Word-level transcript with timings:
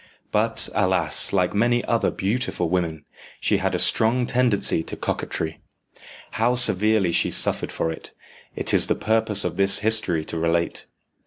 But, 0.31 0.67
alas 0.73 1.31
like 1.31 1.53
many 1.53 1.85
other 1.85 2.09
beautiful 2.09 2.69
women, 2.71 3.05
she 3.39 3.57
had 3.57 3.75
a 3.75 3.77
strong 3.77 4.25
tendency 4.25 4.81
to 4.81 4.97
coquetry. 4.97 5.61
How 6.31 6.55
severely 6.55 7.11
she 7.11 7.29
suffered 7.29 7.71
for 7.71 7.91
it, 7.91 8.11
it 8.55 8.73
is 8.73 8.87
the 8.87 8.95
purpose 8.95 9.45
of 9.45 9.57
this 9.57 9.77
history 9.85 10.25
to 10.25 10.39
relate. 10.39 10.87